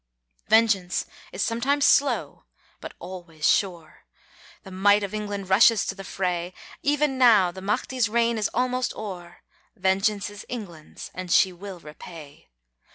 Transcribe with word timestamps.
Vengeance 0.47 1.05
is 1.31 1.43
sometimes 1.43 1.85
slow 1.85 2.45
but 2.79 2.95
always 2.97 3.47
sure, 3.47 4.05
The 4.63 4.71
might 4.71 5.03
of 5.03 5.13
England 5.13 5.47
rushes 5.47 5.85
to 5.85 5.93
the 5.93 6.03
fray, 6.03 6.55
Even 6.81 7.19
now 7.19 7.51
the 7.51 7.61
Mahdi's 7.61 8.09
reign 8.09 8.39
is 8.39 8.49
almost 8.51 8.95
o'er; 8.95 9.43
Vengeance 9.75 10.31
is 10.31 10.43
England's, 10.49 11.11
and 11.13 11.31
she 11.31 11.53
will 11.53 11.79
repay. 11.79 12.49